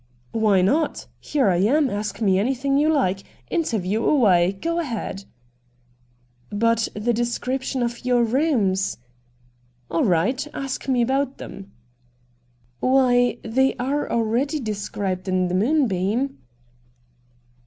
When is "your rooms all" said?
8.03-10.03